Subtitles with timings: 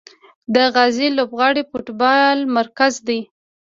[0.53, 3.19] د غازي لوبغالی د فوټبال مرکز دی.